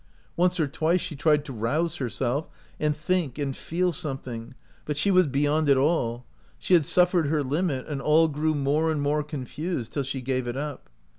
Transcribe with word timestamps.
Once 0.35 0.59
or 0.59 0.67
twice 0.67 0.99
she 0.99 1.15
tried 1.15 1.45
to 1.45 1.53
rouse 1.53 1.97
herself, 1.97 2.49
and 2.79 2.97
think 2.97 3.37
and 3.37 3.55
feel 3.55 3.93
something, 3.93 4.55
but 4.83 4.97
she 4.97 5.11
was 5.11 5.27
beyond 5.27 5.69
it 5.69 5.77
all; 5.77 6.25
she 6.57 6.73
had 6.73 6.87
suffered 6.87 7.27
her 7.27 7.43
limit, 7.43 7.85
and 7.85 8.01
all 8.01 8.27
grew 8.27 8.55
more 8.55 8.89
and 8.91 9.03
more 9.03 9.21
confused, 9.21 9.91
till 9.91 10.01
she 10.01 10.19
gave 10.19 10.47
it 10.47 10.57
up. 10.57 10.89